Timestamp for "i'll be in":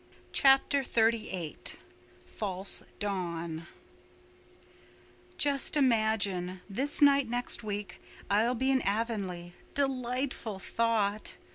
8.27-8.81